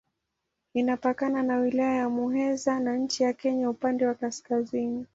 [0.73, 5.05] Inapakana na Wilaya ya Muheza na nchi ya Kenya upande wa kaskazini.